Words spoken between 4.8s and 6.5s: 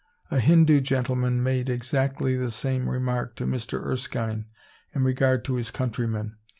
in regard to his countrymen.